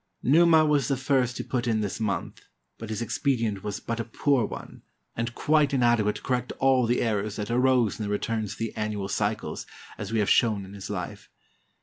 Numa 0.23 0.65
was 0.65 0.87
the 0.87 0.97
first 0.97 1.37
who 1.37 1.43
put 1.43 1.67
in 1.67 1.81
this 1.81 1.99
month, 1.99 2.41
but 2.79 2.89
his 2.89 3.03
expedient 3.03 3.63
was 3.63 3.79
but 3.79 3.99
a 3.99 4.03
poor 4.03 4.47
one 4.47 4.81
and 5.15 5.35
quite 5.35 5.75
inadequate 5.75 6.15
to 6.15 6.21
correct 6.23 6.51
all 6.57 6.87
373 6.87 6.87
ROME 6.87 6.89
the 7.21 7.23
errors 7.23 7.35
that 7.35 7.53
arose 7.53 7.99
in 7.99 8.03
the 8.05 8.09
returns 8.11 8.53
of 8.53 8.57
the 8.57 8.75
annual 8.75 9.07
cycles, 9.07 9.67
as 9.99 10.11
we 10.11 10.17
have 10.17 10.27
shown 10.27 10.65
in 10.65 10.73
his 10.73 10.89
life. 10.89 11.29